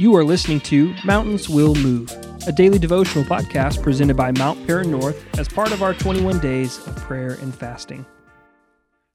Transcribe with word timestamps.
You 0.00 0.16
are 0.16 0.24
listening 0.24 0.60
to 0.60 0.94
Mountains 1.04 1.46
Will 1.46 1.74
Move, 1.74 2.10
a 2.46 2.52
daily 2.52 2.78
devotional 2.78 3.22
podcast 3.22 3.82
presented 3.82 4.16
by 4.16 4.32
Mount 4.32 4.66
Paran 4.66 4.90
North 4.90 5.22
as 5.38 5.46
part 5.46 5.72
of 5.72 5.82
our 5.82 5.92
21 5.92 6.40
days 6.40 6.78
of 6.86 6.96
prayer 6.96 7.32
and 7.42 7.54
fasting. 7.54 8.06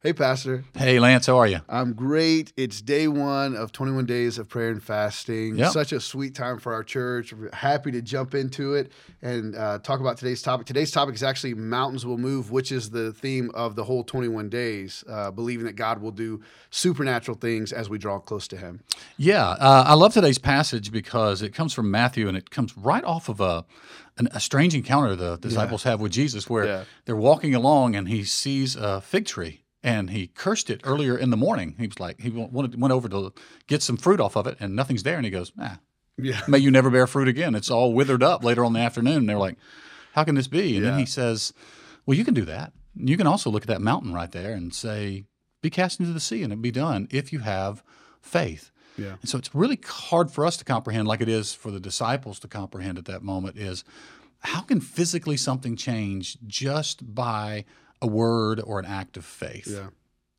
Hey, 0.05 0.13
Pastor. 0.13 0.63
Hey, 0.77 0.99
Lance, 0.99 1.25
how 1.25 1.37
are 1.37 1.47
you? 1.47 1.61
I'm 1.67 1.93
great. 1.93 2.53
It's 2.55 2.79
day 2.79 3.07
one 3.07 3.55
of 3.55 3.71
21 3.71 4.05
days 4.05 4.37
of 4.37 4.47
prayer 4.47 4.69
and 4.69 4.83
fasting. 4.83 5.57
Yep. 5.57 5.71
Such 5.71 5.93
a 5.93 5.99
sweet 5.99 6.35
time 6.35 6.59
for 6.59 6.75
our 6.75 6.83
church. 6.83 7.33
We're 7.33 7.49
happy 7.51 7.91
to 7.91 8.03
jump 8.03 8.35
into 8.35 8.75
it 8.75 8.91
and 9.23 9.55
uh, 9.55 9.79
talk 9.79 10.01
about 10.01 10.17
today's 10.17 10.43
topic. 10.43 10.67
Today's 10.67 10.91
topic 10.91 11.15
is 11.15 11.23
actually 11.23 11.55
Mountains 11.55 12.05
Will 12.05 12.19
Move, 12.19 12.51
which 12.51 12.71
is 12.71 12.91
the 12.91 13.13
theme 13.13 13.49
of 13.55 13.75
the 13.75 13.83
whole 13.83 14.03
21 14.03 14.47
days, 14.47 15.03
uh, 15.09 15.31
believing 15.31 15.65
that 15.65 15.75
God 15.75 15.99
will 16.03 16.11
do 16.11 16.39
supernatural 16.69 17.35
things 17.35 17.73
as 17.73 17.89
we 17.89 17.97
draw 17.97 18.19
close 18.19 18.47
to 18.49 18.57
Him. 18.57 18.81
Yeah, 19.17 19.43
uh, 19.47 19.85
I 19.87 19.95
love 19.95 20.13
today's 20.13 20.37
passage 20.37 20.91
because 20.91 21.41
it 21.41 21.51
comes 21.51 21.73
from 21.73 21.89
Matthew 21.89 22.27
and 22.27 22.37
it 22.37 22.51
comes 22.51 22.77
right 22.77 23.03
off 23.03 23.27
of 23.27 23.41
a, 23.41 23.65
an, 24.19 24.27
a 24.33 24.39
strange 24.39 24.75
encounter 24.75 25.15
the 25.15 25.37
disciples 25.37 25.81
have 25.81 25.99
with 25.99 26.11
Jesus 26.11 26.47
where 26.47 26.65
Yeah. 26.65 26.83
they're 27.05 27.15
walking 27.15 27.55
along 27.55 27.95
and 27.95 28.07
he 28.07 28.23
sees 28.23 28.75
a 28.75 29.01
fig 29.01 29.25
tree 29.25 29.61
and 29.85 30.09
he 30.09 30.25
cursed 30.27 30.71
it 30.71 30.81
earlier 30.83 31.15
in 31.15 31.29
the 31.29 31.37
morning. 31.37 31.75
He 31.77 31.85
was 31.85 31.99
like, 31.99 32.19
he 32.19 32.31
wanted, 32.31 32.81
went 32.81 32.91
over 32.91 33.07
to 33.07 33.31
get 33.67 33.83
some 33.83 33.97
fruit 33.97 34.19
off 34.19 34.35
of 34.35 34.47
it 34.47 34.57
and 34.59 34.75
nothing's 34.75 35.03
there. 35.03 35.15
And 35.15 35.23
he 35.25 35.29
goes, 35.29 35.53
ah, 35.61 35.77
Yeah. 36.17 36.41
may 36.47 36.57
you 36.57 36.71
never 36.71 36.89
bear 36.89 37.05
fruit 37.05 37.27
again. 37.27 37.53
It's 37.53 37.69
all 37.69 37.93
withered 37.93 38.23
up 38.23 38.43
later 38.43 38.65
on 38.65 38.69
in 38.69 38.73
the 38.73 38.79
afternoon. 38.79 39.17
And 39.17 39.29
they're 39.29 39.37
like, 39.37 39.57
how 40.13 40.23
can 40.23 40.33
this 40.33 40.47
be? 40.47 40.77
And 40.77 40.85
then 40.85 40.97
he 40.97 41.05
says, 41.05 41.53
well, 42.05 42.17
you 42.17 42.25
can 42.25 42.33
do 42.33 42.45
that. 42.45 42.73
You 42.95 43.15
can 43.15 43.27
also 43.27 43.51
look 43.51 43.61
at 43.61 43.67
that 43.67 43.81
mountain 43.81 44.11
right 44.11 44.31
there 44.31 44.53
and 44.53 44.73
say, 44.73 45.25
be 45.61 45.69
cast 45.69 45.99
into 45.99 46.13
the 46.13 46.19
sea 46.19 46.41
and 46.41 46.51
it'll 46.51 46.61
be 46.63 46.71
done 46.71 47.07
if 47.11 47.31
you 47.31 47.39
have 47.39 47.83
faith. 48.21 48.71
Yeah. 48.97 49.17
And 49.21 49.29
so 49.29 49.37
it's 49.37 49.53
really 49.53 49.79
hard 49.85 50.31
for 50.31 50.47
us 50.47 50.57
to 50.57 50.65
comprehend, 50.65 51.07
like 51.07 51.21
it 51.21 51.29
is 51.29 51.53
for 51.53 51.69
the 51.69 51.79
disciples 51.79 52.39
to 52.39 52.47
comprehend 52.47 52.97
at 52.97 53.05
that 53.05 53.21
moment, 53.21 53.57
is 53.57 53.83
how 54.39 54.61
can 54.61 54.79
physically 54.79 55.37
something 55.37 55.75
change 55.75 56.37
just 56.47 57.13
by 57.13 57.65
a 58.05 58.07
word 58.07 58.61
or 58.63 58.79
an 58.79 58.85
act 58.85 59.17
of 59.17 59.25
faith? 59.25 59.67
Yeah. 59.67 59.87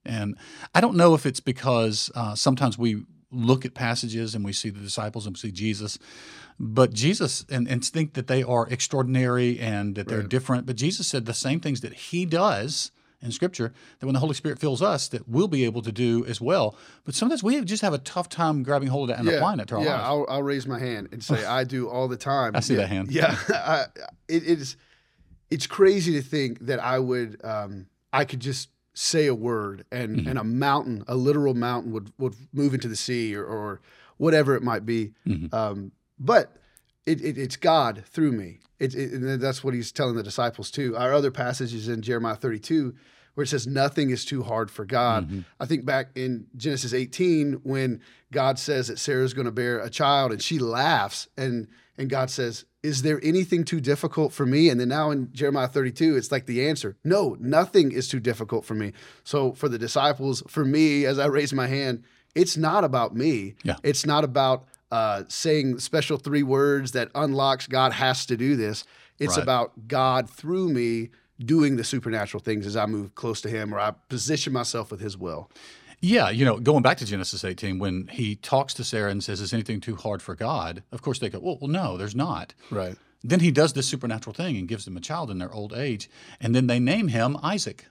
And 0.04 0.36
I 0.74 0.80
don't 0.80 0.96
know 0.96 1.14
if 1.14 1.26
it's 1.26 1.40
because 1.40 2.10
uh, 2.14 2.34
sometimes 2.34 2.78
we 2.78 3.02
look 3.32 3.64
at 3.64 3.74
passages 3.74 4.34
and 4.34 4.44
we 4.44 4.52
see 4.52 4.70
the 4.70 4.80
disciples 4.80 5.26
and 5.26 5.34
we 5.34 5.40
see 5.40 5.50
Jesus, 5.50 5.98
but 6.60 6.94
Jesus 6.94 7.44
and, 7.50 7.68
and 7.68 7.84
think 7.84 8.14
that 8.14 8.28
they 8.28 8.42
are 8.42 8.66
extraordinary 8.68 9.58
and 9.58 9.96
that 9.96 10.06
they're 10.08 10.20
Right. 10.20 10.28
different. 10.28 10.64
But 10.64 10.76
Jesus 10.76 11.06
said 11.08 11.26
the 11.26 11.34
same 11.34 11.60
things 11.60 11.80
that 11.80 11.92
he 11.92 12.24
does 12.24 12.92
in 13.20 13.32
Scripture 13.32 13.72
that 13.98 14.06
when 14.06 14.12
the 14.14 14.20
Holy 14.20 14.34
Spirit 14.34 14.58
fills 14.58 14.80
us, 14.80 15.08
that 15.08 15.28
we'll 15.28 15.48
be 15.48 15.64
able 15.64 15.82
to 15.82 15.92
do 15.92 16.24
as 16.26 16.40
well. 16.40 16.76
But 17.04 17.14
sometimes 17.14 17.42
we 17.42 17.60
just 17.64 17.82
have 17.82 17.92
a 17.94 17.98
tough 17.98 18.28
time 18.28 18.62
grabbing 18.62 18.88
hold 18.88 19.10
of 19.10 19.16
that 19.16 19.20
and 19.20 19.28
yeah. 19.28 19.36
applying 19.36 19.58
it 19.58 19.68
to 19.68 19.76
our 19.76 19.82
yeah, 19.82 19.94
lives. 19.94 20.04
I'll, 20.04 20.26
I'll 20.28 20.42
raise 20.42 20.66
my 20.66 20.78
hand 20.78 21.08
and 21.12 21.22
say 21.22 21.44
I 21.58 21.64
do 21.64 21.88
all 21.88 22.08
the 22.08 22.16
time. 22.16 22.54
I 22.54 22.60
see 22.60 22.74
yeah. 22.74 22.80
that 22.80 22.88
hand. 22.88 23.10
Yeah, 23.18 23.36
I, 23.48 23.84
it 24.28 24.44
is. 24.44 24.76
It's 25.50 25.66
crazy 25.66 26.12
to 26.14 26.22
think 26.22 26.66
that 26.66 26.80
I 26.80 26.98
would, 26.98 27.40
um, 27.44 27.86
I 28.12 28.24
could 28.24 28.40
just 28.40 28.68
say 28.94 29.26
a 29.26 29.34
word 29.34 29.84
and 29.92 30.16
Mm-hmm. 30.16 30.28
and 30.28 30.38
a 30.38 30.44
mountain, 30.44 31.04
a 31.06 31.14
literal 31.14 31.54
mountain, 31.54 31.92
would 31.92 32.12
would 32.18 32.34
move 32.52 32.74
into 32.74 32.88
the 32.88 32.96
sea 32.96 33.34
or, 33.36 33.44
or 33.44 33.80
whatever 34.16 34.54
it 34.54 34.62
might 34.62 34.86
be. 34.86 35.12
Mhm. 35.26 35.52
Um, 35.52 35.92
but 36.18 36.56
it, 37.04 37.20
it, 37.22 37.36
it's 37.38 37.56
God 37.56 38.04
through 38.06 38.32
me. 38.32 38.58
It, 38.80 38.94
and 38.94 39.40
that's 39.40 39.62
what 39.62 39.74
he's 39.74 39.92
telling 39.92 40.16
the 40.16 40.22
disciples 40.22 40.70
too. 40.70 40.96
Our 40.96 41.12
other 41.14 41.30
passage 41.30 41.72
is 41.74 41.88
in 41.88 42.02
Jeremiah 42.02 42.34
32, 42.36 42.94
where 43.34 43.44
it 43.44 43.48
says, 43.48 43.66
Nothing 43.66 44.10
is 44.10 44.24
too 44.24 44.42
hard 44.42 44.70
for 44.70 44.84
God. 44.84 45.26
Mm-hmm. 45.28 45.40
I 45.60 45.66
think 45.66 45.84
back 45.84 46.08
in 46.14 46.46
Genesis 46.56 46.92
18, 46.94 47.60
when 47.64 48.00
God 48.32 48.58
says 48.58 48.88
that 48.88 48.98
Sarah's 48.98 49.34
going 49.34 49.44
to 49.46 49.52
bear 49.52 49.78
a 49.78 49.90
child 49.90 50.32
and 50.32 50.42
she 50.42 50.58
laughs, 50.58 51.28
and, 51.36 51.68
and 51.98 52.08
God 52.10 52.30
says, 52.30 52.64
Is 52.86 53.02
there 53.02 53.18
anything 53.22 53.64
too 53.64 53.80
difficult 53.80 54.32
for 54.32 54.46
me? 54.46 54.68
And 54.70 54.78
then 54.80 54.88
now 54.88 55.10
in 55.10 55.32
Jeremiah 55.32 55.66
32, 55.66 56.16
it's 56.16 56.30
like 56.30 56.46
the 56.46 56.68
answer 56.68 56.96
No, 57.02 57.36
nothing 57.40 57.90
is 57.90 58.06
too 58.06 58.20
difficult 58.20 58.64
for 58.64 58.74
me. 58.74 58.92
So 59.24 59.52
for 59.52 59.68
the 59.68 59.78
disciples, 59.78 60.42
for 60.46 60.64
me, 60.64 61.04
as 61.04 61.18
I 61.18 61.26
raise 61.26 61.52
my 61.52 61.66
hand, 61.66 62.04
it's 62.34 62.56
not 62.56 62.84
about 62.84 63.16
me. 63.16 63.54
Yeah. 63.64 63.76
It's 63.82 64.06
not 64.06 64.22
about 64.22 64.66
uh, 64.92 65.24
saying 65.28 65.80
special 65.80 66.16
three 66.16 66.44
words 66.44 66.92
that 66.92 67.10
unlocks 67.14 67.66
God 67.66 67.92
has 67.92 68.24
to 68.26 68.36
do 68.36 68.54
this. 68.54 68.84
It's 69.18 69.36
Right. 69.36 69.42
about 69.42 69.88
God 69.88 70.30
through 70.30 70.68
me 70.68 71.10
doing 71.44 71.76
the 71.76 71.84
supernatural 71.84 72.40
things 72.40 72.66
as 72.66 72.76
I 72.76 72.86
move 72.86 73.14
close 73.16 73.40
to 73.40 73.48
Him 73.48 73.74
or 73.74 73.80
I 73.80 73.92
position 74.08 74.52
myself 74.52 74.90
with 74.92 75.00
His 75.00 75.16
will. 75.18 75.50
Yeah, 76.00 76.30
you 76.30 76.44
know, 76.44 76.58
going 76.58 76.82
back 76.82 76.98
to 76.98 77.06
Genesis 77.06 77.44
18, 77.44 77.78
when 77.78 78.08
he 78.08 78.36
talks 78.36 78.74
to 78.74 78.84
Sarah 78.84 79.10
and 79.10 79.24
says, 79.24 79.40
Is 79.40 79.52
anything 79.54 79.80
too 79.80 79.96
hard 79.96 80.22
for 80.22 80.34
God? 80.34 80.82
Of 80.92 81.02
course, 81.02 81.18
they 81.18 81.28
go, 81.28 81.38
Well, 81.40 81.58
well 81.60 81.70
no, 81.70 81.96
there's 81.96 82.14
not. 82.14 82.54
Right. 82.70 82.96
Then 83.24 83.40
he 83.40 83.50
does 83.50 83.72
this 83.72 83.88
supernatural 83.88 84.34
thing 84.34 84.56
and 84.56 84.68
gives 84.68 84.84
them 84.84 84.96
a 84.96 85.00
child 85.00 85.30
in 85.30 85.38
their 85.38 85.52
old 85.52 85.72
age. 85.72 86.08
And 86.40 86.54
then 86.54 86.66
they 86.66 86.78
name 86.78 87.08
him 87.08 87.36
Isaac. 87.42 87.86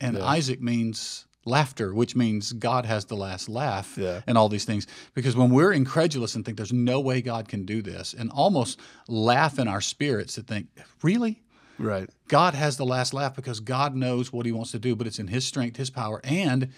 And 0.00 0.16
Yeah. 0.16 0.24
Isaac 0.26 0.60
means 0.60 1.24
laughter, 1.46 1.94
which 1.94 2.14
means 2.14 2.52
God 2.52 2.84
has 2.84 3.06
the 3.06 3.16
last 3.16 3.48
laugh 3.48 3.96
Yeah. 3.96 4.20
and 4.26 4.36
all 4.36 4.48
these 4.48 4.64
things. 4.64 4.86
Because 5.14 5.34
when 5.34 5.50
we're 5.50 5.72
incredulous 5.72 6.34
and 6.34 6.44
think 6.44 6.56
there's 6.58 6.72
no 6.72 7.00
way 7.00 7.22
God 7.22 7.48
can 7.48 7.64
do 7.64 7.80
this, 7.82 8.12
and 8.12 8.30
almost 8.30 8.78
laugh 9.08 9.58
in 9.58 9.66
our 9.66 9.80
spirits 9.80 10.34
to 10.34 10.42
think, 10.42 10.68
Really? 11.02 11.42
Right. 11.78 12.08
God 12.28 12.54
has 12.54 12.76
the 12.76 12.86
last 12.86 13.12
laugh 13.12 13.34
because 13.36 13.60
God 13.60 13.94
knows 13.94 14.32
what 14.32 14.46
he 14.46 14.52
wants 14.52 14.70
to 14.72 14.78
do, 14.78 14.96
but 14.96 15.06
it's 15.06 15.18
in 15.18 15.28
his 15.28 15.46
strength, 15.46 15.76
his 15.76 15.90
power, 15.90 16.20
and 16.24 16.72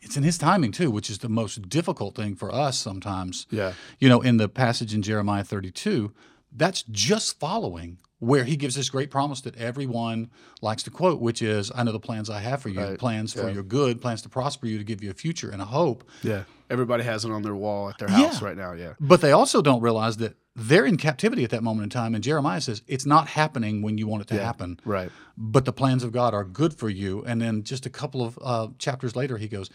it's 0.00 0.16
in 0.16 0.22
his 0.22 0.38
timing 0.38 0.72
too, 0.72 0.90
which 0.90 1.10
is 1.10 1.18
the 1.18 1.28
most 1.28 1.68
difficult 1.68 2.14
thing 2.14 2.34
for 2.34 2.52
us 2.54 2.78
sometimes. 2.78 3.46
Yeah. 3.50 3.72
You 3.98 4.08
know, 4.08 4.20
in 4.20 4.36
the 4.36 4.48
passage 4.48 4.94
in 4.94 5.02
Jeremiah 5.02 5.44
32, 5.44 6.12
that's 6.54 6.82
just 6.84 7.38
following 7.38 7.98
where 8.20 8.42
he 8.44 8.56
gives 8.56 8.74
this 8.74 8.90
great 8.90 9.10
promise 9.12 9.40
that 9.42 9.56
everyone 9.56 10.28
likes 10.60 10.82
to 10.82 10.90
quote, 10.90 11.20
which 11.20 11.40
is, 11.40 11.70
I 11.74 11.84
know 11.84 11.92
the 11.92 12.00
plans 12.00 12.28
I 12.28 12.40
have 12.40 12.60
for 12.60 12.68
you, 12.68 12.80
Right. 12.80 12.98
plans 12.98 13.32
for 13.32 13.48
your 13.48 13.62
good, 13.62 14.00
plans 14.00 14.22
to 14.22 14.28
prosper 14.28 14.66
you, 14.66 14.76
to 14.78 14.82
give 14.84 15.04
you 15.04 15.10
a 15.10 15.14
future 15.14 15.50
and 15.50 15.62
a 15.62 15.64
hope. 15.66 16.02
Yeah. 16.22 16.42
Everybody 16.68 17.04
has 17.04 17.24
it 17.24 17.30
on 17.30 17.42
their 17.42 17.54
wall 17.54 17.88
at 17.90 17.98
their 17.98 18.08
house 18.08 18.40
Yeah. 18.40 18.46
right 18.48 18.56
now. 18.56 18.72
Yeah. 18.72 18.94
But 18.98 19.20
they 19.20 19.30
also 19.30 19.62
don't 19.62 19.80
realize 19.82 20.16
that 20.16 20.34
they're 20.58 20.84
in 20.84 20.96
captivity 20.96 21.44
at 21.44 21.50
that 21.50 21.62
moment 21.62 21.84
in 21.84 21.90
time. 21.90 22.14
And 22.14 22.22
Jeremiah 22.24 22.60
says, 22.60 22.82
it's 22.88 23.06
not 23.06 23.28
happening 23.28 23.80
when 23.80 23.96
you 23.96 24.06
want 24.08 24.22
it 24.22 24.28
to 24.28 24.34
Yeah. 24.34 24.44
happen. 24.44 24.80
Right. 24.84 25.10
but 25.36 25.64
the 25.64 25.72
plans 25.72 26.02
of 26.02 26.10
God 26.10 26.34
are 26.34 26.42
good 26.44 26.74
for 26.74 26.88
you. 26.88 27.22
And 27.24 27.40
then 27.40 27.62
just 27.62 27.86
a 27.86 27.90
couple 27.90 28.22
of 28.24 28.38
uh, 28.42 28.68
chapters 28.78 29.14
later, 29.14 29.36
he 29.38 29.46
goes, 29.46 29.70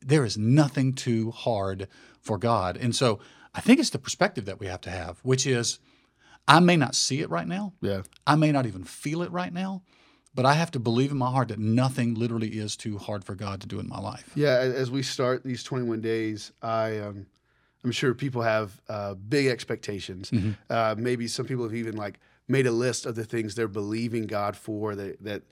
There 0.00 0.24
is 0.24 0.38
nothing 0.38 0.92
too 0.94 1.32
hard 1.32 1.88
for 2.22 2.38
God. 2.38 2.76
And 2.76 2.94
so 2.94 3.18
I 3.54 3.60
think 3.60 3.80
it's 3.80 3.90
the 3.90 3.98
perspective 3.98 4.44
that 4.44 4.60
we 4.60 4.66
have 4.66 4.80
to 4.82 4.90
have, 4.90 5.18
which 5.24 5.46
is 5.48 5.80
I 6.46 6.60
may 6.60 6.76
not 6.76 6.94
see 6.94 7.20
it 7.20 7.28
right 7.30 7.46
now, 7.48 7.72
Yeah. 7.80 8.02
I 8.26 8.36
may 8.36 8.52
not 8.52 8.66
even 8.66 8.84
feel 8.84 9.22
it 9.22 9.32
right 9.32 9.52
now, 9.52 9.82
but 10.34 10.46
I 10.46 10.54
have 10.54 10.70
to 10.72 10.78
believe 10.78 11.10
in 11.10 11.18
my 11.18 11.30
heart 11.30 11.48
that 11.48 11.58
nothing 11.58 12.14
literally 12.14 12.50
is 12.58 12.76
too 12.76 12.98
hard 12.98 13.24
for 13.24 13.34
God 13.34 13.60
to 13.62 13.66
do 13.66 13.80
in 13.80 13.88
my 13.88 13.98
life. 13.98 14.30
Yeah. 14.36 14.58
As 14.58 14.90
we 14.92 15.02
start 15.02 15.42
these 15.44 15.64
21 15.64 16.00
days, 16.00 16.52
I, 16.62 16.98
um, 16.98 17.26
I'm 17.84 17.92
sure 17.92 18.12
people 18.14 18.42
have 18.42 18.80
uh, 18.88 19.14
big 19.14 19.46
expectations. 19.46 20.30
Mm-hmm. 20.30 20.50
Uh, 20.68 20.94
maybe 20.98 21.26
some 21.28 21.46
people 21.46 21.64
have 21.64 21.74
even 21.74 21.96
like 21.96 22.20
made 22.48 22.66
a 22.66 22.72
list 22.72 23.06
of 23.06 23.14
the 23.14 23.24
things 23.24 23.54
they're 23.54 23.68
believing 23.68 24.26
God 24.26 24.56
for 24.56 24.94
that, 24.96 25.22
that, 25.24 25.42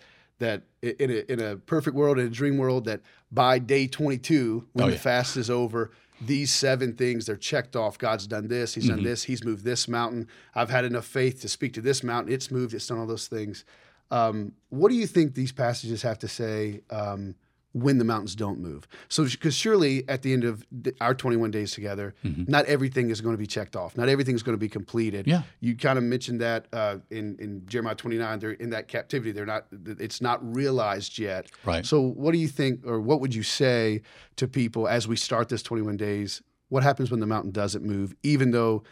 that 0.41 0.63
in 0.83 1.11
a, 1.11 1.33
in 1.33 1.41
a 1.41 1.57
perfect 1.57 1.97
world, 1.97 2.19
in 2.19 2.27
a 2.27 2.31
dream 2.31 2.59
world, 2.59 2.85
that 2.85 3.01
by 3.33 3.59
day 3.59 3.87
22, 3.87 4.67
when 4.73 4.87
Oh, 4.89 4.91
the 4.91 4.99
fast 4.99 5.37
is 5.37 5.49
over, 5.49 5.91
these 6.21 6.53
seven 6.53 6.95
things 6.95 7.27
they're 7.27 7.37
checked 7.37 7.77
off. 7.77 7.97
God's 7.99 8.27
done 8.27 8.49
this, 8.49 8.75
He's 8.75 8.85
Mm-hmm. 8.85 8.97
done 8.97 9.05
this, 9.05 9.23
He's 9.25 9.45
moved 9.45 9.65
this 9.65 9.87
mountain. 9.89 10.27
I've 10.55 10.71
had 10.71 10.85
enough 10.85 11.07
faith 11.07 11.41
to 11.43 11.49
speak 11.49 11.73
to 11.75 11.81
this 11.81 12.03
mountain. 12.03 12.33
It's 12.33 12.51
moved, 12.51 12.75
it's 12.75 12.87
done 12.87 12.99
all 12.99 13.07
those 13.07 13.29
things. 13.29 13.65
Um, 14.11 14.53
what 14.71 14.89
do 14.91 14.97
you 14.97 15.07
think 15.07 15.35
these 15.35 15.53
passages 15.53 16.03
have 16.03 16.19
to 16.21 16.29
say 16.29 16.81
um, 16.91 17.35
when 17.83 17.99
the 17.99 18.05
mountains 18.05 18.35
don't 18.35 18.61
move? 18.61 18.87
So, 19.09 19.25
because 19.25 19.55
surely 19.55 20.09
at 20.09 20.23
the 20.23 20.33
end 20.33 20.45
of 20.45 20.65
our 21.01 21.15
21 21.15 21.51
days 21.51 21.73
together, 21.73 22.15
not 22.25 22.65
everything 22.67 23.11
is 23.11 23.21
going 23.21 23.35
to 23.35 23.39
be 23.39 23.47
checked 23.47 23.77
off. 23.77 23.97
Not 23.97 24.09
everything 24.09 24.35
is 24.35 24.43
going 24.43 24.55
to 24.55 24.61
be 24.61 24.69
completed. 24.69 25.27
Yeah. 25.27 25.43
You 25.61 25.77
kind 25.77 25.99
of 25.99 26.05
mentioned 26.05 26.41
that 26.41 26.67
uh, 26.73 26.99
in 27.11 27.37
in 27.39 27.67
Jeremiah 27.67 27.95
29. 27.95 28.39
They're 28.39 28.51
in 28.53 28.71
that 28.71 28.89
captivity. 28.89 29.33
They're 29.33 29.47
not. 29.47 29.67
It's 29.99 30.21
not 30.21 30.39
realized 30.55 31.19
yet. 31.19 31.51
Right. 31.65 31.85
So, 31.87 32.01
what 32.01 32.33
do 32.33 32.39
you 32.39 32.49
think, 32.49 32.87
or 32.87 33.01
what 33.01 33.21
would 33.21 33.35
you 33.35 33.43
say 33.43 34.03
to 34.37 34.47
people 34.49 34.87
as 34.89 35.07
we 35.09 35.17
start 35.17 35.49
this 35.49 35.63
21 35.63 35.97
days? 35.97 36.43
What 36.69 36.83
happens 36.83 37.11
when 37.11 37.21
the 37.21 37.27
mountain 37.27 37.51
doesn't 37.51 37.85
move, 37.85 38.15
even 38.23 38.51
though 38.51 38.83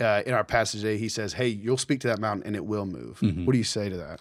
uh, 0.00 0.22
in 0.26 0.32
our 0.34 0.44
passage 0.44 0.80
today 0.82 0.96
he 0.98 1.08
says, 1.08 1.34
"Hey, 1.34 1.48
you'll 1.48 1.76
speak 1.76 2.00
to 2.00 2.08
that 2.08 2.18
mountain 2.18 2.46
and 2.46 2.56
it 2.56 2.64
will 2.64 2.86
move." 2.86 3.18
Mhm. 3.20 3.44
What 3.46 3.52
do 3.52 3.58
you 3.58 3.64
say 3.64 3.88
to 3.88 3.96
that? 3.96 4.20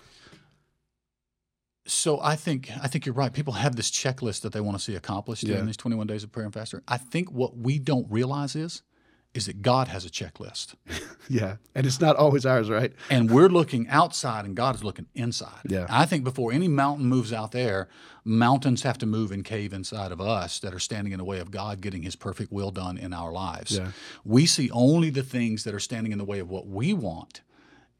So 1.87 2.19
I 2.21 2.35
think 2.35 2.71
I 2.81 2.87
think 2.87 3.05
you're 3.05 3.13
right. 3.15 3.31
People 3.31 3.53
have 3.53 3.75
this 3.75 3.91
checklist 3.91 4.41
that 4.41 4.53
they 4.53 4.61
want 4.61 4.77
to 4.77 4.83
see 4.83 4.95
accomplished 4.95 5.43
Yeah. 5.43 5.59
in 5.59 5.65
these 5.67 5.77
21 5.77 6.07
days 6.07 6.23
of 6.23 6.31
prayer 6.31 6.45
and 6.45 6.53
fasting. 6.53 6.81
I 6.87 6.97
think 6.97 7.31
what 7.31 7.57
we 7.57 7.77
don't 7.79 8.07
realize 8.09 8.55
is 8.55 8.81
is 9.35 9.47
that 9.47 9.61
God 9.61 9.89
has 9.89 10.05
a 10.05 10.09
checklist. 10.09 10.75
Yeah. 11.27 11.55
And 11.73 11.87
it's 11.87 11.99
not 11.99 12.15
always 12.17 12.45
ours, 12.45 12.69
right? 12.69 12.93
And 13.09 13.31
we're 13.31 13.49
looking 13.49 13.87
outside 13.89 14.45
and 14.45 14.55
God 14.55 14.75
is 14.75 14.83
looking 14.83 15.07
inside. 15.15 15.61
Yeah. 15.67 15.87
I 15.89 16.05
think 16.05 16.23
before 16.23 16.53
any 16.53 16.67
mountain 16.67 17.07
moves 17.07 17.33
out 17.33 17.51
there, 17.51 17.89
mountains 18.23 18.83
have 18.83 18.99
to 18.99 19.07
move 19.07 19.31
and 19.31 19.43
cave 19.43 19.73
inside 19.73 20.11
of 20.11 20.21
us 20.21 20.59
that 20.59 20.71
are 20.71 20.79
standing 20.79 21.13
in 21.13 21.17
the 21.17 21.25
way 21.25 21.39
of 21.39 21.49
God 21.49 21.81
getting 21.81 22.03
his 22.03 22.15
perfect 22.15 22.51
will 22.51 22.69
done 22.69 22.99
in 22.99 23.11
our 23.11 23.31
lives. 23.31 23.75
Yeah. 23.79 23.91
We 24.23 24.45
see 24.45 24.69
only 24.69 25.09
the 25.09 25.23
things 25.23 25.63
that 25.63 25.73
are 25.73 25.79
standing 25.79 26.11
in 26.11 26.19
the 26.19 26.25
way 26.25 26.37
of 26.37 26.47
what 26.47 26.67
we 26.67 26.93
want. 26.93 27.41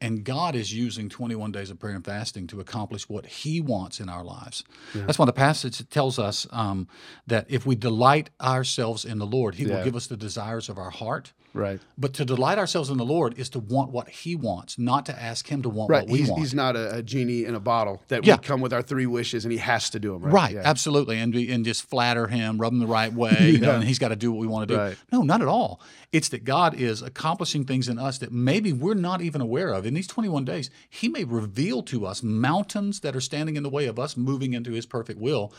And 0.00 0.24
God 0.24 0.54
is 0.54 0.74
using 0.74 1.08
21 1.08 1.52
days 1.52 1.70
of 1.70 1.78
prayer 1.78 1.94
and 1.94 2.04
fasting 2.04 2.46
to 2.48 2.60
accomplish 2.60 3.08
what 3.08 3.24
He 3.26 3.60
wants 3.60 3.98
in 3.98 4.08
our 4.08 4.22
lives. 4.24 4.62
That's 4.94 5.18
why 5.18 5.24
the 5.24 5.32
passage 5.32 5.88
tells 5.88 6.18
us 6.18 6.46
um, 6.52 6.86
that 7.26 7.46
if 7.48 7.64
we 7.64 7.76
delight 7.76 8.28
ourselves 8.40 9.04
in 9.06 9.18
the 9.18 9.26
Lord, 9.26 9.54
He 9.54 9.64
Yeah. 9.64 9.76
will 9.78 9.84
give 9.84 9.96
us 9.96 10.06
the 10.06 10.16
desires 10.16 10.68
of 10.68 10.76
our 10.76 10.90
heart. 10.90 11.32
Right. 11.56 11.80
But 11.98 12.12
to 12.14 12.24
delight 12.24 12.58
ourselves 12.58 12.90
in 12.90 12.96
the 12.98 13.04
Lord 13.04 13.38
is 13.38 13.48
to 13.50 13.58
want 13.58 13.90
what 13.90 14.08
He 14.08 14.36
wants, 14.36 14.78
not 14.78 15.06
to 15.06 15.20
ask 15.22 15.48
Him 15.48 15.62
to 15.62 15.68
want 15.68 15.90
Right. 15.90 16.02
what 16.02 16.10
we 16.12 16.18
He's, 16.20 16.28
want. 16.28 16.40
he's 16.42 16.54
not 16.54 16.76
a, 16.76 16.96
a 16.96 17.02
genie 17.02 17.44
in 17.44 17.54
a 17.54 17.60
bottle 17.60 18.02
that 18.08 18.24
Yeah. 18.24 18.34
we 18.36 18.42
come 18.42 18.60
with 18.60 18.72
our 18.72 18.82
three 18.82 19.06
wishes 19.06 19.44
and 19.44 19.52
he 19.52 19.58
has 19.58 19.90
to 19.90 19.98
do 19.98 20.12
them. 20.12 20.22
Right. 20.22 20.32
Right, 20.34 20.54
Yeah. 20.54 20.62
absolutely, 20.64 21.18
and 21.18 21.32
be- 21.32 21.50
and 21.50 21.64
just 21.64 21.82
flatter 21.88 22.26
him, 22.28 22.58
rub 22.58 22.72
him 22.72 22.78
the 22.78 22.86
right 22.86 23.12
way, 23.12 23.50
you 23.52 23.58
know, 23.58 23.76
and 23.76 23.84
he's 23.84 23.98
got 23.98 24.08
to 24.08 24.16
do 24.16 24.30
what 24.30 24.40
we 24.40 24.46
want 24.46 24.68
to 24.68 24.74
do. 24.74 24.80
Right. 24.80 24.96
No, 25.12 25.22
not 25.22 25.42
at 25.42 25.48
all. 25.48 25.80
It's 26.12 26.28
that 26.28 26.44
God 26.44 26.74
is 26.74 27.02
accomplishing 27.02 27.64
things 27.64 27.88
in 27.88 27.98
us 27.98 28.18
that 28.18 28.32
maybe 28.32 28.72
we're 28.72 28.94
not 28.94 29.20
even 29.22 29.40
aware 29.40 29.72
of. 29.72 29.86
In 29.86 29.94
these 29.94 30.06
21 30.06 30.44
days, 30.44 30.70
He 30.88 31.08
may 31.08 31.24
reveal 31.24 31.82
to 31.84 32.06
us 32.06 32.22
mountains 32.22 33.00
that 33.00 33.16
are 33.16 33.20
standing 33.20 33.56
in 33.56 33.62
the 33.62 33.70
way 33.70 33.86
of 33.86 33.98
us 33.98 34.16
moving 34.16 34.52
into 34.54 34.72
His 34.72 34.86
perfect 34.86 35.20
will 35.20 35.52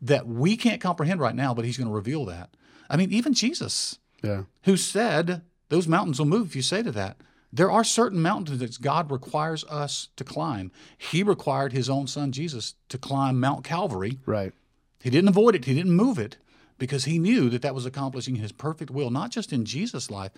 that 0.00 0.26
we 0.26 0.56
can't 0.56 0.80
comprehend 0.80 1.20
right 1.20 1.34
now, 1.34 1.54
but 1.54 1.64
He's 1.64 1.76
going 1.76 1.88
to 1.88 1.94
reveal 1.94 2.24
that. 2.26 2.50
I 2.90 2.96
mean, 2.96 3.12
even 3.12 3.32
Jesus, 3.34 3.98
Yeah. 4.22 4.42
who 4.62 4.76
said 4.76 5.42
those 5.68 5.88
mountains 5.88 6.18
will 6.18 6.26
move 6.26 6.48
if 6.48 6.56
you 6.56 6.62
say 6.62 6.82
to 6.82 6.92
that. 6.92 7.16
There 7.52 7.70
are 7.70 7.84
certain 7.84 8.22
mountains 8.22 8.60
that 8.60 8.80
God 8.80 9.10
requires 9.10 9.64
us 9.64 10.08
to 10.16 10.24
climb. 10.24 10.72
He 10.96 11.22
required 11.22 11.72
His 11.72 11.90
own 11.90 12.06
Son 12.06 12.32
Jesus 12.32 12.74
to 12.88 12.96
climb 12.96 13.38
Mount 13.38 13.62
Calvary. 13.62 14.18
Right. 14.24 14.52
He 15.02 15.10
didn't 15.10 15.28
avoid 15.28 15.54
it, 15.54 15.64
he 15.66 15.74
didn't 15.74 15.92
move 15.92 16.18
it 16.18 16.38
because 16.78 17.04
he 17.04 17.18
knew 17.18 17.50
that 17.50 17.62
that 17.62 17.74
was 17.74 17.86
accomplishing 17.86 18.36
his 18.36 18.52
perfect 18.52 18.90
will, 18.90 19.10
not 19.10 19.30
just 19.30 19.52
in 19.52 19.64
Jesus' 19.64 20.10
life, 20.10 20.32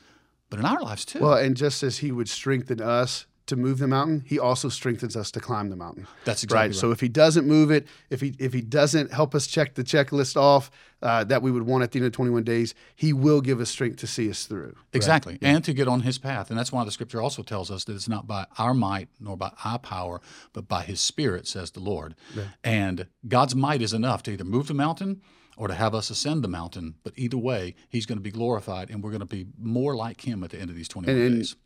but 0.51 0.59
in 0.59 0.65
our 0.65 0.81
lives 0.81 1.05
too. 1.05 1.21
Well, 1.21 1.35
and 1.35 1.57
just 1.57 1.83
as 1.83 1.99
he 1.99 2.11
would 2.13 2.29
strengthen 2.29 2.81
us 2.81 3.27
to 3.46 3.56
move 3.56 3.79
the 3.79 3.87
mountain, 3.87 4.23
he 4.26 4.38
also 4.38 4.69
strengthens 4.69 5.17
us 5.17 5.31
to 5.32 5.41
climb 5.41 5.69
the 5.69 5.76
mountain. 5.76 6.06
That's 6.25 6.43
exactly 6.43 6.69
right. 6.69 6.75
So 6.75 6.91
if 6.93 7.00
he 7.00 7.08
doesn't 7.08 7.46
move 7.46 7.70
it, 7.70 7.87
if 8.11 8.20
he 8.20 8.35
if 8.38 8.52
he 8.52 8.62
doesn't 8.62 9.12
help 9.12 9.35
us 9.35 9.46
check 9.46 9.75
the 9.75 9.85
checklist 9.85 10.37
off 10.37 10.70
uh, 11.02 11.25
that 11.25 11.43
we 11.43 11.50
would 11.50 11.64
want 11.64 11.82
at 11.85 11.93
the 11.93 11.99
end 11.99 12.06
of 12.06 12.12
21 12.12 12.43
days, 12.44 12.75
he 12.94 13.12
will 13.12 13.43
give 13.43 13.61
us 13.61 13.69
strength 13.69 13.96
to 13.99 14.06
see 14.06 14.31
us 14.31 14.46
through. 14.46 14.75
Exactly. 14.94 15.38
And 15.43 15.62
to 15.64 15.75
get 15.75 15.88
on 15.88 16.00
his 16.00 16.17
path. 16.17 16.49
And 16.49 16.58
that's 16.58 16.73
why 16.73 16.85
the 16.85 16.91
scripture 16.91 17.20
also 17.20 17.43
tells 17.43 17.70
us 17.70 17.85
that 17.85 17.94
it's 17.94 18.08
not 18.08 18.26
by 18.26 18.46
our 18.58 18.73
might 18.73 19.08
nor 19.20 19.37
by 19.37 19.52
our 19.64 19.79
power, 19.79 20.20
but 20.55 20.67
by 20.67 20.82
his 20.82 21.00
spirit, 21.00 21.47
says 21.47 21.70
the 21.73 21.81
Lord. 21.81 22.14
And 22.62 23.06
God's 23.29 23.55
might 23.55 23.82
is 23.82 23.93
enough 23.93 24.23
to 24.25 24.32
either 24.32 24.44
move 24.44 24.69
the 24.69 24.75
mountain 24.75 25.20
or 25.56 25.69
to 25.69 25.75
have 25.75 25.94
us 25.94 26.11
ascend 26.11 26.43
the 26.43 26.49
mountain. 26.49 26.94
But 27.05 27.12
either 27.17 27.37
way, 27.37 27.75
he's 27.88 28.06
going 28.06 28.19
to 28.19 28.23
be 28.23 28.31
glorified 28.32 28.90
and 28.90 29.05
we're 29.05 29.11
going 29.11 29.20
to 29.20 29.26
be 29.26 29.47
more 29.58 29.94
like 29.94 30.26
him 30.26 30.43
at 30.43 30.50
the 30.50 30.58
end 30.58 30.70
of 30.70 30.76
these 30.76 30.88
21 30.88 31.14
And- 31.17 31.26
and- 31.26 31.37
days. 31.40 31.56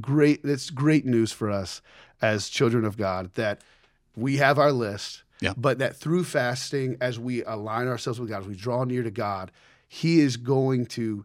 Great. 0.00 0.42
That's 0.42 0.70
great 0.70 1.04
news 1.04 1.32
for 1.32 1.50
us 1.50 1.82
as 2.20 2.48
children 2.48 2.84
of 2.84 2.96
God 2.96 3.32
that 3.34 3.60
we 4.16 4.36
have 4.36 4.58
our 4.58 4.72
list. 4.72 5.22
Yeah. 5.40 5.54
But 5.56 5.78
that 5.78 5.96
through 5.96 6.24
fasting, 6.24 6.96
as 7.00 7.18
we 7.18 7.42
align 7.42 7.88
ourselves 7.88 8.20
with 8.20 8.28
God, 8.28 8.42
as 8.42 8.48
we 8.48 8.54
draw 8.54 8.84
near 8.84 9.02
to 9.02 9.10
God, 9.10 9.50
He 9.88 10.20
is 10.20 10.36
going 10.36 10.86
to 10.86 11.24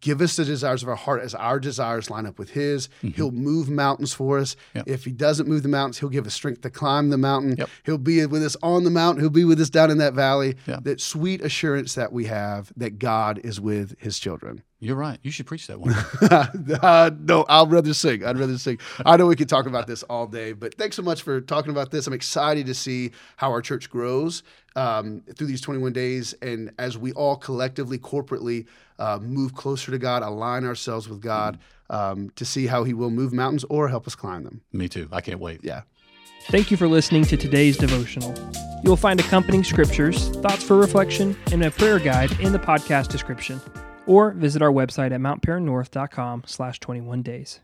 give 0.00 0.20
us 0.20 0.36
the 0.36 0.44
desires 0.44 0.84
of 0.84 0.88
our 0.88 0.94
heart 0.94 1.20
as 1.22 1.34
our 1.34 1.58
desires 1.58 2.08
line 2.10 2.26
up 2.26 2.38
with 2.38 2.50
His. 2.50 2.88
He'll 3.00 3.32
move 3.32 3.68
mountains 3.68 4.14
for 4.14 4.38
us. 4.38 4.54
Mm-hmm. 4.54 4.78
Yep. 4.78 4.88
If 4.88 5.04
He 5.04 5.10
doesn't 5.10 5.48
move 5.48 5.64
the 5.64 5.68
mountains, 5.68 5.98
He'll 5.98 6.10
give 6.10 6.26
us 6.26 6.34
strength 6.34 6.60
to 6.60 6.70
climb 6.70 7.10
the 7.10 7.18
mountain. 7.18 7.56
Yep. 7.58 7.68
He'll 7.84 7.98
be 7.98 8.24
with 8.26 8.44
us 8.44 8.56
on 8.62 8.84
the 8.84 8.90
mountain. 8.90 9.22
He'll 9.22 9.30
be 9.30 9.44
with 9.44 9.60
us 9.60 9.70
down 9.70 9.90
in 9.90 9.98
that 9.98 10.14
valley. 10.14 10.54
Yeah. 10.66 10.78
That 10.80 11.00
sweet 11.00 11.40
assurance 11.40 11.94
that 11.94 12.12
we 12.12 12.26
have 12.26 12.72
that 12.76 13.00
God 13.00 13.40
is 13.42 13.60
with 13.60 13.98
His 13.98 14.20
children. 14.20 14.62
You're 14.86 14.94
right. 14.94 15.18
You 15.24 15.32
should 15.32 15.46
preach 15.46 15.66
that 15.66 15.80
one. 15.80 15.92
uh, 16.80 17.10
no, 17.18 17.44
I'll 17.48 17.66
rather 17.66 17.92
sing. 17.92 18.24
I'd 18.24 18.38
rather 18.38 18.56
sing. 18.56 18.78
I 19.04 19.16
know 19.16 19.26
we 19.26 19.34
could 19.34 19.48
talk 19.48 19.66
about 19.66 19.88
this 19.88 20.04
all 20.04 20.28
day, 20.28 20.52
but 20.52 20.74
thanks 20.76 20.94
so 20.94 21.02
much 21.02 21.22
for 21.22 21.40
talking 21.40 21.72
about 21.72 21.90
this. 21.90 22.06
I'm 22.06 22.12
excited 22.12 22.66
to 22.66 22.74
see 22.74 23.10
how 23.36 23.50
our 23.50 23.60
church 23.60 23.90
grows 23.90 24.44
um, 24.76 25.24
through 25.34 25.48
these 25.48 25.60
21 25.60 25.92
days, 25.92 26.34
and 26.40 26.70
as 26.78 26.96
we 26.96 27.10
all 27.14 27.34
collectively, 27.34 27.98
corporately, 27.98 28.66
uh, 29.00 29.18
move 29.20 29.54
closer 29.54 29.90
to 29.90 29.98
God, 29.98 30.22
align 30.22 30.64
ourselves 30.64 31.08
with 31.08 31.20
God, 31.20 31.58
um, 31.90 32.30
to 32.36 32.44
see 32.44 32.68
how 32.68 32.84
He 32.84 32.94
will 32.94 33.10
move 33.10 33.32
mountains 33.32 33.64
or 33.68 33.88
help 33.88 34.06
us 34.06 34.14
climb 34.14 34.44
them. 34.44 34.60
Me 34.72 34.88
too. 34.88 35.08
I 35.10 35.20
can't 35.20 35.40
wait. 35.40 35.64
Yeah. 35.64 35.82
Thank 36.48 36.70
you 36.70 36.76
for 36.76 36.86
listening 36.86 37.24
to 37.24 37.36
today's 37.36 37.76
devotional. 37.76 38.32
You 38.84 38.90
will 38.90 38.96
find 38.96 39.18
accompanying 39.18 39.64
scriptures, 39.64 40.28
thoughts 40.28 40.62
for 40.62 40.76
reflection, 40.76 41.36
and 41.50 41.64
a 41.64 41.72
prayer 41.72 41.98
guide 41.98 42.38
in 42.38 42.52
the 42.52 42.60
podcast 42.60 43.08
description. 43.08 43.60
Or 44.06 44.30
visit 44.30 44.62
our 44.62 44.72
website 44.72 45.12
at 45.12 45.20
mountparannorth.com 45.20 46.44
slash 46.46 46.80
21 46.80 47.22
days. 47.22 47.60